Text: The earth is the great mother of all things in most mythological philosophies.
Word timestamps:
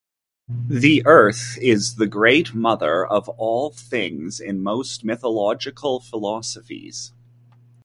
The 0.49 1.05
earth 1.05 1.59
is 1.61 1.97
the 1.97 2.07
great 2.07 2.55
mother 2.55 3.05
of 3.05 3.29
all 3.29 3.69
things 3.69 4.39
in 4.39 4.59
most 4.63 5.03
mythological 5.05 5.99
philosophies. 5.99 7.13